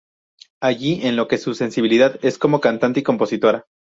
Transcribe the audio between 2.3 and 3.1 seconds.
como cantante y